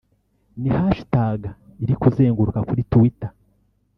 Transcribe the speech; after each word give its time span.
ni 0.59 0.69
#HashTag 0.77 1.39
iri 1.83 1.93
kuzenguruka 2.01 2.59
kuri 2.67 2.81
Twitter 2.91 3.31